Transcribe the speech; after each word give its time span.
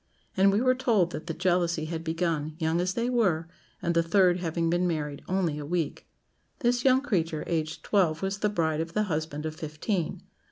And 0.35 0.51
we 0.51 0.61
were 0.61 0.73
told 0.73 1.11
that 1.11 1.27
the 1.27 1.33
jealousy 1.35 1.85
had 1.85 2.03
begun, 2.03 2.55
young 2.57 2.81
as 2.81 2.95
they 2.95 3.07
were, 3.07 3.47
and 3.83 3.93
the 3.93 4.01
third 4.01 4.39
having 4.39 4.67
been 4.67 4.87
married 4.87 5.21
only 5.27 5.59
a 5.59 5.63
week. 5.63 6.07
This 6.61 6.83
young 6.83 7.01
creature, 7.01 7.43
aged 7.45 7.83
twelve, 7.83 8.23
was 8.23 8.39
the 8.39 8.49
bride 8.49 8.81
of 8.81 8.93
the 8.93 9.03
husband 9.03 9.45
of 9.45 9.55
fifteen. 9.55 10.23